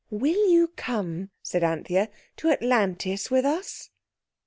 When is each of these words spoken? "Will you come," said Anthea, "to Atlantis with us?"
"Will 0.09 0.49
you 0.49 0.69
come," 0.69 1.29
said 1.43 1.63
Anthea, 1.63 2.09
"to 2.37 2.49
Atlantis 2.49 3.29
with 3.29 3.45
us?" 3.45 3.91